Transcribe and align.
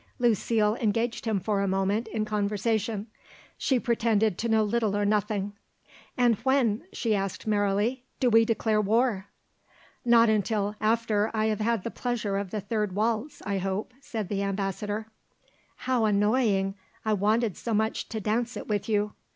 Lucile 0.17 0.73
engaged 0.77 1.25
him 1.25 1.39
for 1.39 1.61
a 1.61 1.67
moment 1.67 2.07
in 2.07 2.25
conversation; 2.25 3.05
she 3.55 3.79
pretended 3.79 4.35
to 4.35 4.49
know 4.49 4.63
little 4.63 4.97
or 4.97 5.05
nothing. 5.05 5.53
"And 6.17 6.37
when," 6.37 6.85
she 6.91 7.13
asked 7.13 7.45
merrily, 7.45 8.03
"do 8.19 8.27
we 8.27 8.43
declare 8.43 8.81
war?" 8.81 9.27
"Not 10.03 10.27
until 10.27 10.75
after 10.81 11.29
I 11.35 11.45
have 11.53 11.59
had 11.61 11.83
the 11.83 11.91
pleasure 11.91 12.37
of 12.37 12.49
the 12.49 12.61
third 12.61 12.95
waltz, 12.95 13.43
I 13.45 13.59
hope," 13.59 13.93
said 14.01 14.27
the 14.27 14.41
Ambassador. 14.41 15.05
"How 15.75 16.05
annoying! 16.05 16.73
I 17.05 17.13
wanted 17.13 17.55
so 17.55 17.75
much 17.75 18.09
to 18.09 18.19
dance 18.19 18.57
it 18.57 18.67
with 18.67 18.89
you." 18.89 19.13